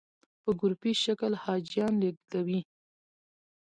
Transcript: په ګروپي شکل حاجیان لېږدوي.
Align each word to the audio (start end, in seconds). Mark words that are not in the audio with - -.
په 0.43 0.49
ګروپي 0.59 0.91
شکل 1.03 1.31
حاجیان 1.43 1.93
لېږدوي. 2.01 2.59